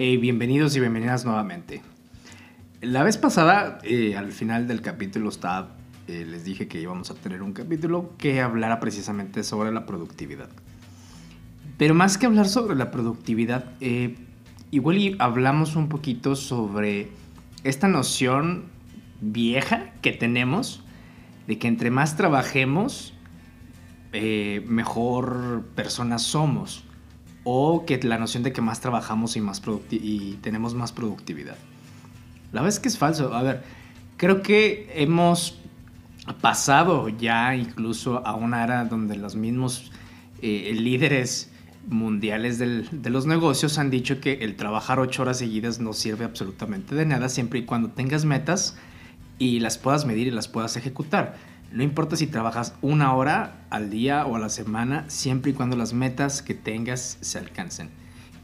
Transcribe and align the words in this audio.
bienvenidos 0.00 0.74
y 0.76 0.80
bienvenidas 0.80 1.26
nuevamente. 1.26 1.82
La 2.80 3.02
vez 3.02 3.18
pasada, 3.18 3.80
eh, 3.82 4.16
al 4.16 4.32
final 4.32 4.66
del 4.66 4.80
capítulo, 4.80 5.28
estaba, 5.28 5.76
eh, 6.08 6.24
les 6.26 6.42
dije 6.42 6.68
que 6.68 6.80
íbamos 6.80 7.10
a 7.10 7.14
tener 7.14 7.42
un 7.42 7.52
capítulo 7.52 8.14
que 8.16 8.40
hablara 8.40 8.80
precisamente 8.80 9.42
sobre 9.44 9.72
la 9.72 9.84
productividad. 9.84 10.48
Pero 11.76 11.92
más 11.92 12.16
que 12.16 12.24
hablar 12.24 12.48
sobre 12.48 12.76
la 12.76 12.90
productividad, 12.90 13.66
eh, 13.82 14.16
igual 14.70 15.16
hablamos 15.18 15.76
un 15.76 15.90
poquito 15.90 16.34
sobre 16.34 17.10
esta 17.62 17.86
noción 17.86 18.64
vieja 19.20 19.92
que 20.00 20.12
tenemos 20.12 20.82
de 21.46 21.58
que 21.58 21.68
entre 21.68 21.90
más 21.90 22.16
trabajemos, 22.16 23.12
mejor 24.66 25.66
personas 25.74 26.22
somos 26.22 26.84
o 27.44 27.84
que 27.86 27.98
la 28.02 28.18
noción 28.18 28.42
de 28.42 28.52
que 28.52 28.60
más 28.60 28.80
trabajamos 28.80 29.36
y, 29.36 29.40
más 29.40 29.62
y 29.90 30.32
tenemos 30.42 30.74
más 30.74 30.92
productividad. 30.92 31.56
La 32.52 32.60
verdad 32.62 32.76
es 32.76 32.80
que 32.80 32.88
es 32.88 32.98
falso. 32.98 33.34
A 33.34 33.42
ver, 33.42 33.62
creo 34.16 34.42
que 34.42 34.90
hemos 34.94 35.58
pasado 36.40 37.08
ya 37.08 37.54
incluso 37.54 38.26
a 38.26 38.34
una 38.34 38.62
era 38.64 38.84
donde 38.84 39.16
los 39.16 39.36
mismos 39.36 39.90
eh, 40.42 40.72
líderes 40.74 41.50
mundiales 41.88 42.58
de 42.58 43.10
los 43.10 43.26
negocios 43.26 43.78
han 43.78 43.90
dicho 43.90 44.20
que 44.20 44.34
el 44.42 44.54
trabajar 44.56 45.00
ocho 45.00 45.22
horas 45.22 45.38
seguidas 45.38 45.80
no 45.80 45.94
sirve 45.94 46.24
absolutamente 46.24 46.94
de 46.94 47.06
nada 47.06 47.28
siempre 47.28 47.60
y 47.60 47.64
cuando 47.64 47.88
tengas 47.88 48.26
metas 48.26 48.76
y 49.38 49.60
las 49.60 49.78
puedas 49.78 50.04
medir 50.04 50.26
y 50.28 50.30
las 50.30 50.46
puedas 50.46 50.76
ejecutar. 50.76 51.36
No 51.72 51.84
importa 51.84 52.16
si 52.16 52.26
trabajas 52.26 52.74
una 52.82 53.14
hora 53.14 53.64
al 53.70 53.90
día 53.90 54.26
o 54.26 54.34
a 54.34 54.38
la 54.40 54.48
semana, 54.48 55.04
siempre 55.08 55.52
y 55.52 55.54
cuando 55.54 55.76
las 55.76 55.92
metas 55.92 56.42
que 56.42 56.54
tengas 56.54 57.18
se 57.20 57.38
alcancen. 57.38 57.90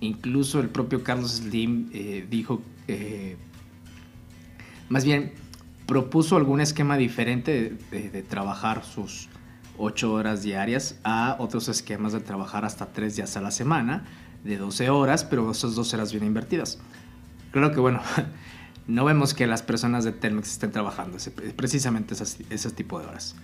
Incluso 0.01 0.61
el 0.61 0.69
propio 0.69 1.03
Carlos 1.03 1.33
Slim 1.39 1.91
eh, 1.93 2.27
dijo, 2.31 2.63
eh, 2.87 3.37
más 4.89 5.05
bien, 5.05 5.33
propuso 5.87 6.37
algún 6.37 6.61
esquema 6.61 6.97
diferente 6.97 7.77
de, 7.91 8.23
trabajar 8.23 8.85
sus 8.85 9.29
ocho 9.79 10.13
horas 10.13 10.43
diarias 10.43 10.99
a 11.03 11.37
otros 11.39 11.69
esquemas 11.69 12.13
de 12.13 12.21
trabajar 12.21 12.65
hasta 12.65 12.87
tres 12.93 13.17
días 13.17 13.37
a 13.37 13.41
la 13.41 13.51
semana, 13.51 14.05
de 14.45 14.57
12 14.57 14.91
horas, 14.91 15.25
pero 15.25 15.51
esas 15.51 15.75
12 15.75 15.97
horas 15.97 16.13
bien 16.13 16.25
invertidas. 16.25 16.79
Creo 17.51 17.73
que, 17.73 17.81
bueno, 17.81 18.01
no 18.87 19.05
vemos 19.05 19.34
que 19.34 19.47
las 19.47 19.62
personas 19.62 20.05
de 20.05 20.12
Telmex 20.12 20.53
estén 20.53 20.73
trabajando 20.73 21.19
precisamente 21.56 22.15
ese 22.51 22.70
tipo 22.70 23.01
de 23.01 23.06
horas. 23.06 23.34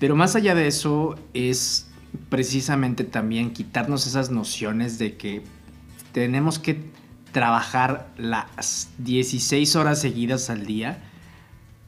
Pero 0.00 0.16
más 0.16 0.36
allá 0.36 0.54
de 0.54 0.66
eso 0.66 1.18
es 1.34 1.88
precisamente 2.28 3.04
también 3.04 3.52
quitarnos 3.52 4.06
esas 4.06 4.30
nociones 4.30 4.98
de 4.98 5.16
que 5.16 5.42
tenemos 6.12 6.58
que 6.58 6.90
trabajar 7.32 8.08
las 8.16 8.90
16 8.98 9.76
horas 9.76 10.00
seguidas 10.00 10.48
al 10.48 10.66
día 10.66 11.02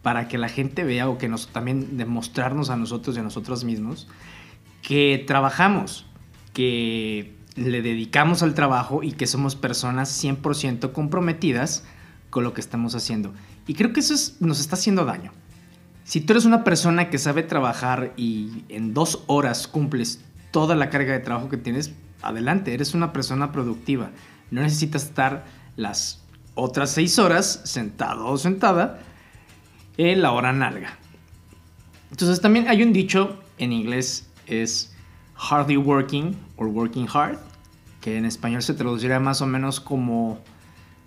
para 0.03 0.29
que 0.29 0.39
la 0.39 0.49
gente 0.49 0.85
vea 0.85 1.09
o 1.09 1.19
que 1.19 1.29
nos 1.29 1.49
también 1.49 1.97
demostrarnos 1.97 2.71
a 2.71 2.77
nosotros 2.77 3.17
y 3.17 3.21
a 3.21 3.23
nosotros 3.23 3.65
mismos 3.65 4.09
que 4.83 5.25
trabajamos, 5.27 6.07
que 6.53 7.35
le 7.57 7.83
dedicamos 7.83 8.43
al 8.43 8.55
trabajo 8.55 9.03
y 9.03 9.13
que 9.13 9.27
somos 9.27 9.57
personas 9.57 10.23
100% 10.23 10.93
comprometidas 10.93 11.85
con 12.31 12.45
lo 12.45 12.55
que 12.55 12.61
estamos 12.61 12.95
haciendo. 12.95 13.33
Y 13.67 13.75
creo 13.75 13.93
que 13.93 14.01
eso 14.01 14.15
nos 14.41 14.61
está 14.61 14.77
haciendo 14.77 15.05
daño. 15.05 15.33
Si 16.05 16.21
tú 16.21 16.33
eres 16.33 16.45
una 16.45 16.65
persona 16.65 17.11
que 17.11 17.19
sabe 17.19 17.43
trabajar 17.43 18.13
y 18.17 18.65
en 18.69 18.95
dos 18.95 19.25
horas 19.27 19.69
cumples 19.69 20.21
toda 20.51 20.75
la 20.75 20.89
carga 20.91 21.13
de 21.13 21.21
trabajo 21.21 21.49
que 21.49 21.59
tienes, 21.59 21.93
adelante, 22.23 22.73
eres 22.73 22.95
una 22.95 23.13
persona 23.13 23.53
productiva. 23.53 24.11
No 24.51 24.63
necesitas 24.63 25.05
estar 25.05 25.45
las 25.77 26.23
otras 26.55 26.91
seis 26.91 27.19
horas 27.19 27.61
sentado 27.65 28.27
o 28.27 28.39
sentada 28.39 29.01
en 29.97 30.23
la 30.23 30.33
hora 30.33 30.53
nalga. 30.53 30.99
Entonces 32.11 32.41
también 32.41 32.69
hay 32.69 32.83
un 32.83 32.93
dicho 32.93 33.39
en 33.59 33.73
inglés 33.73 34.29
es 34.47 34.95
hardly 35.35 35.77
working 35.77 36.35
or 36.57 36.67
working 36.67 37.07
hard, 37.13 37.39
que 38.01 38.17
en 38.17 38.25
español 38.25 38.63
se 38.63 38.75
traduciría 38.75 39.21
más 39.21 39.43
o 39.43 39.47
menos 39.47 39.81
como 39.81 40.41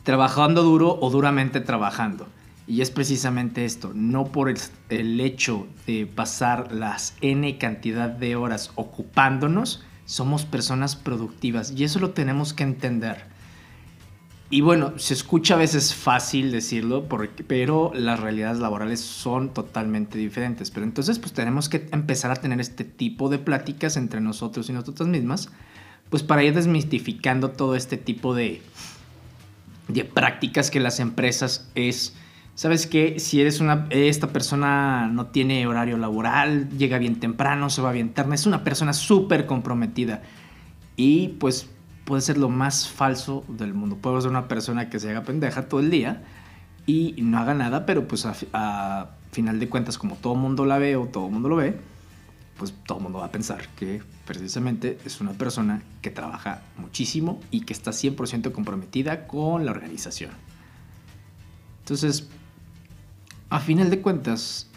trabajando 0.03 0.63
duro 0.63 0.97
o 0.99 1.09
duramente 1.09 1.61
trabajando. 1.61 2.27
Y 2.67 2.81
es 2.81 2.91
precisamente 2.91 3.65
esto, 3.65 3.91
no 3.93 4.25
por 4.25 4.49
el, 4.89 5.19
hecho 5.19 5.67
de 5.87 6.05
pasar 6.05 6.71
las 6.71 7.15
n 7.21 7.57
cantidad 7.57 8.09
de 8.09 8.35
horas 8.35 8.71
ocupándonos, 8.75 9.83
somos 10.05 10.45
personas 10.45 10.95
productivas 10.95 11.71
y 11.75 11.83
eso 11.83 11.99
lo 11.99 12.11
tenemos 12.11 12.53
que 12.53 12.63
entender. 12.63 13.25
Y 14.49 14.61
bueno, 14.61 14.93
se 14.97 15.13
escucha 15.13 15.55
a 15.55 15.57
veces 15.57 15.95
fácil 15.95 16.51
decirlo, 16.51 17.07
pero 17.47 17.93
las 17.95 18.19
realidades 18.19 18.59
laborales 18.59 18.99
son 18.99 19.53
totalmente 19.53 20.17
diferentes. 20.17 20.71
Pero 20.71 20.85
entonces 20.85 21.19
pues 21.19 21.31
tenemos 21.31 21.69
que 21.69 21.87
empezar 21.93 22.31
a 22.31 22.35
tener 22.35 22.59
este 22.59 22.83
tipo 22.83 23.29
de 23.29 23.39
pláticas 23.39 23.95
entre 23.95 24.19
nosotros 24.19 24.69
y 24.69 24.73
nosotras 24.73 25.07
mismas, 25.07 25.49
pues 26.09 26.21
para 26.21 26.43
ir 26.43 26.53
desmistificando 26.53 27.51
todo 27.51 27.75
este 27.75 27.95
tipo 27.95 28.35
de, 28.35 28.61
de 29.87 30.05
prácticas 30.05 30.71
que 30.71 30.79
las 30.79 30.99
empresas 30.99 31.69
es 31.75 32.15
¿Sabes 32.53 32.85
qué? 32.85 33.19
Si 33.19 33.39
eres 33.39 33.59
una. 33.59 33.87
Esta 33.89 34.27
persona 34.27 35.07
no 35.07 35.27
tiene 35.27 35.65
horario 35.67 35.97
laboral, 35.97 36.69
llega 36.77 36.97
bien 36.97 37.19
temprano, 37.19 37.69
se 37.69 37.81
va 37.81 37.91
bien 37.91 38.13
tarde, 38.13 38.35
es 38.35 38.45
una 38.45 38.63
persona 38.63 38.93
súper 38.93 39.45
comprometida. 39.45 40.21
Y 40.95 41.29
pues 41.39 41.69
puede 42.05 42.21
ser 42.21 42.37
lo 42.37 42.49
más 42.49 42.89
falso 42.89 43.45
del 43.47 43.73
mundo. 43.73 43.97
Puede 43.97 44.21
ser 44.21 44.29
una 44.29 44.47
persona 44.47 44.89
que 44.89 44.99
se 44.99 45.09
haga 45.09 45.23
pendeja 45.23 45.69
todo 45.69 45.79
el 45.79 45.89
día 45.89 46.23
y 46.85 47.15
no 47.21 47.39
haga 47.39 47.53
nada, 47.53 47.85
pero 47.85 48.07
pues 48.07 48.25
a, 48.25 49.09
final 49.31 49.59
de 49.59 49.69
cuentas, 49.69 49.97
como 49.97 50.15
todo 50.15 50.35
mundo 50.35 50.65
la 50.65 50.77
ve 50.77 50.97
o 50.97 51.05
todo 51.05 51.29
mundo 51.29 51.47
lo 51.47 51.55
ve, 51.55 51.79
pues 52.61 52.75
todo 52.85 52.99
el 52.99 53.05
mundo 53.05 53.17
va 53.17 53.25
a 53.25 53.31
pensar 53.31 53.67
que 53.69 54.03
precisamente 54.27 54.99
es 55.03 55.19
una 55.19 55.31
persona 55.31 55.81
que 56.03 56.11
trabaja 56.11 56.61
muchísimo 56.77 57.39
y 57.49 57.61
que 57.61 57.73
está 57.73 57.89
100% 57.89 58.51
comprometida 58.51 59.25
con 59.25 59.65
la 59.65 59.71
organización. 59.71 60.29
Entonces, 61.79 62.27
a 63.49 63.59
final 63.59 63.89
de 63.89 63.99
cuentas, 64.01 64.67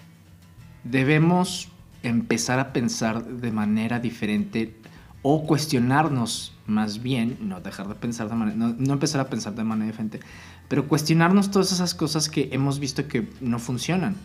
debemos 0.83 1.69
empezar 2.03 2.59
a 2.59 2.72
pensar 2.72 3.22
de 3.22 3.53
manera 3.53 4.01
diferente 4.01 4.75
o 5.21 5.45
cuestionarnos 5.45 6.55
más 6.66 7.03
bien, 7.03 7.37
no 7.43 7.61
dejar 7.61 7.87
de 7.89 7.97
pensar 7.97 8.31
de 8.31 8.34
manera, 8.34 8.56
no, 8.56 8.93
empezar 8.95 9.21
a 9.21 9.28
pensar 9.28 9.55
de 9.55 9.62
manera 9.62 9.89
diferente, 9.89 10.21
pero 10.69 10.89
cuestionarnos 10.89 11.51
todas 11.51 11.71
esas 11.71 11.95
cosas 11.95 12.31
que 12.31 12.49
hemos 12.51 12.78
visto 12.78 13.06
que 13.09 13.28
no 13.43 13.59
funcionan, 13.59 14.16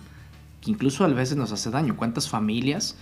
que 0.62 0.72
incluso 0.72 1.03
a 1.03 1.09
veces 1.09 1.36
nos 1.36 1.52
hace 1.52 1.70
daño. 1.72 1.97
¿Cuántas 1.97 2.30
familias 2.30 2.96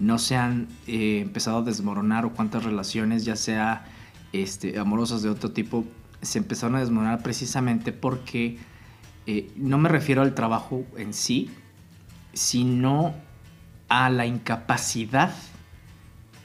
no 0.00 0.18
se 0.18 0.34
han 0.34 0.66
eh, 0.86 1.20
empezado 1.20 1.58
a 1.58 1.62
desmoronar 1.62 2.24
o 2.24 2.32
cuántas 2.32 2.64
relaciones, 2.64 3.24
ya 3.24 3.36
sea 3.36 3.84
este, 4.32 4.78
amorosas 4.78 5.22
de 5.22 5.28
otro 5.28 5.52
tipo, 5.52 5.84
se 6.22 6.38
empezaron 6.38 6.76
a 6.76 6.80
desmoronar 6.80 7.22
precisamente 7.22 7.92
porque 7.92 8.58
eh, 9.26 9.50
no 9.56 9.78
me 9.78 9.88
refiero 9.88 10.22
al 10.22 10.34
trabajo 10.34 10.84
en 10.96 11.12
sí, 11.12 11.50
sino 12.32 13.14
a 13.88 14.08
la 14.08 14.26
incapacidad 14.26 15.34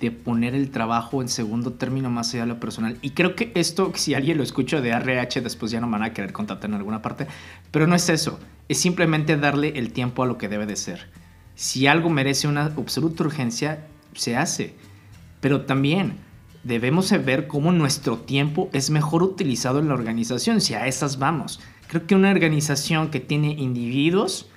de 0.02 0.12
poner 0.12 0.54
el 0.54 0.72
trabajo 0.72 1.22
en 1.22 1.30
segundo 1.30 1.74
término 1.74 2.10
más 2.10 2.34
allá 2.34 2.44
de 2.44 2.50
lo 2.50 2.60
personal. 2.60 2.98
Y 3.02 3.12
creo 3.12 3.36
que 3.36 3.54
esto, 3.56 3.94
si 3.96 4.14
alguien 4.14 4.38
lo 4.38 4.44
escucha 4.44 4.82
de 4.82 4.90
RH, 4.90 5.42
después 5.42 5.72
ya 5.72 5.80
no 5.80 5.90
van 5.90 6.04
a 6.04 6.12
querer 6.12 6.34
contratar 6.34 6.70
en 6.70 6.76
alguna 6.76 7.02
parte, 7.02 7.28
pero 7.72 7.88
no 7.88 7.96
es 7.96 8.10
eso, 8.10 8.40
es 8.68 8.78
simplemente 8.80 9.38
darle 9.38 9.78
el 9.78 9.94
tiempo 9.94 10.24
a 10.24 10.26
lo 10.26 10.38
que 10.38 10.50
debe 10.50 10.66
de 10.66 10.76
ser. 10.76 11.08
Si 11.56 11.88
algo 11.88 12.10
merece 12.10 12.48
una 12.48 12.66
absoluta 12.66 13.24
urgencia, 13.24 13.88
se 14.14 14.36
hace. 14.36 14.76
Pero 15.40 15.62
también 15.62 16.18
debemos 16.64 17.12
ver 17.24 17.48
cómo 17.48 17.72
nuestro 17.72 18.18
tiempo 18.18 18.70
es 18.74 18.90
mejor 18.90 19.24
utilizado 19.24 19.80
en 19.80 19.88
la 19.88 19.94
organización, 19.94 20.62
si 20.62 20.74
a 20.74 20.88
esas 20.88 21.20
vamos. 21.20 21.60
Creo 21.88 22.08
que 22.08 22.16
una 22.16 22.32
organización 22.32 23.10
que 23.10 23.20
tiene 23.20 23.52
individuos 23.52 24.50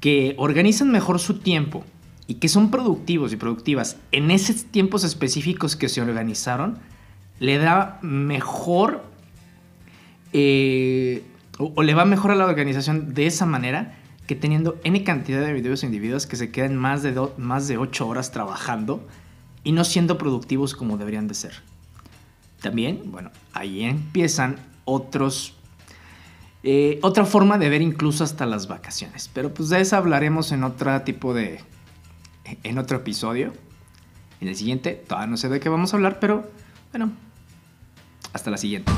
que 0.00 0.34
organizan 0.38 0.90
mejor 0.90 1.18
su 1.18 1.38
tiempo 1.38 1.84
y 2.26 2.34
que 2.34 2.48
son 2.48 2.70
productivos 2.70 3.32
y 3.32 3.36
productivas 3.36 3.96
en 4.12 4.30
esos 4.30 4.64
tiempos 4.66 5.04
específicos 5.04 5.76
que 5.76 5.88
se 5.88 6.00
organizaron, 6.00 6.78
le 7.40 7.58
da 7.58 7.98
mejor 8.02 9.04
eh, 10.32 11.22
o, 11.58 11.82
le 11.82 11.94
va 11.94 12.04
mejor 12.04 12.30
a 12.30 12.34
la 12.34 12.46
organización 12.46 13.14
de 13.14 13.26
esa 13.26 13.46
manera 13.46 13.96
que 14.28 14.36
teniendo 14.36 14.78
N 14.84 15.02
cantidad 15.02 15.40
de 15.40 15.58
e 15.58 15.86
individuos 15.86 16.26
que 16.26 16.36
se 16.36 16.52
quedan 16.52 16.76
más 16.76 17.02
de, 17.02 17.28
más 17.38 17.66
de 17.66 17.78
8 17.78 18.06
horas 18.06 18.30
trabajando 18.30 19.04
y 19.64 19.72
no 19.72 19.82
siendo 19.84 20.18
productivos 20.18 20.74
como 20.74 20.98
deberían 20.98 21.26
de 21.26 21.34
ser. 21.34 21.62
También, 22.60 23.10
bueno, 23.10 23.30
ahí 23.54 23.82
empiezan 23.82 24.56
otros 24.84 25.54
eh, 26.62 26.98
otra 27.02 27.24
forma 27.24 27.56
de 27.56 27.68
ver 27.68 27.82
incluso 27.82 28.22
hasta 28.22 28.44
las 28.44 28.68
vacaciones. 28.68 29.30
Pero 29.32 29.54
pues 29.54 29.70
de 29.70 29.80
eso 29.80 29.96
hablaremos 29.96 30.52
en 30.52 30.64
otro 30.64 31.00
tipo 31.02 31.32
de... 31.32 31.60
En 32.62 32.78
otro 32.78 32.98
episodio. 32.98 33.52
En 34.40 34.48
el 34.48 34.56
siguiente, 34.56 34.92
todavía 34.92 35.28
no 35.28 35.36
sé 35.36 35.48
de 35.48 35.60
qué 35.60 35.68
vamos 35.68 35.92
a 35.92 35.96
hablar, 35.96 36.18
pero 36.20 36.48
bueno, 36.92 37.10
hasta 38.32 38.50
la 38.50 38.56
siguiente. 38.56 38.92